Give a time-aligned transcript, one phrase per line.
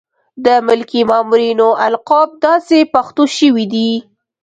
[0.45, 3.91] د ملکي مامورینو القاب داسې پښتو شوي دي.